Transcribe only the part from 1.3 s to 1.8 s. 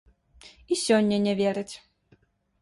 вераць.